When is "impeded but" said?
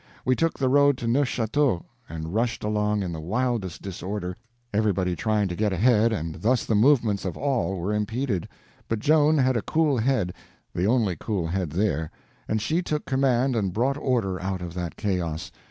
7.93-8.97